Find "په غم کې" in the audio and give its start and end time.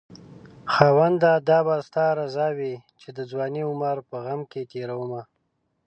4.09-4.61